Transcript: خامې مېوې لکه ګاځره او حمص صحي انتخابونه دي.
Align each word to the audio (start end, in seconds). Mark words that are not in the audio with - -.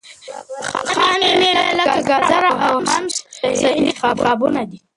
خامې 0.91 1.31
مېوې 1.39 1.69
لکه 1.79 1.99
ګاځره 2.09 2.51
او 2.67 2.75
حمص 2.89 3.15
صحي 3.37 3.69
انتخابونه 3.79 4.61
دي. 4.69 4.77